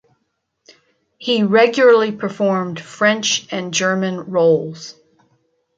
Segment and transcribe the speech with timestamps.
[1.19, 4.95] He regularly performed French and German roles.